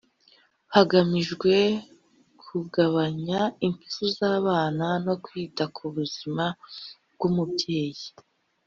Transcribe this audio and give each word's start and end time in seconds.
hagamijwe 0.75 1.53
kugabanya 2.43 3.41
impfu 3.67 4.01
z’abana 4.15 4.87
no 5.05 5.13
kwita 5.23 5.63
ku 5.75 5.83
buzima 5.95 6.45
bw’umubyeyi 7.13 8.07